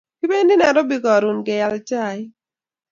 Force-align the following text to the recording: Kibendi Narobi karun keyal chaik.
Kibendi 0.19 0.53
Narobi 0.57 0.97
karun 1.03 1.39
keyal 1.45 1.75
chaik. 1.89 2.29